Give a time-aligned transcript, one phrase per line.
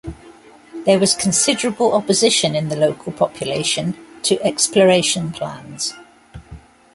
[0.87, 5.93] There was considerable opposition in the local population to exploration plans.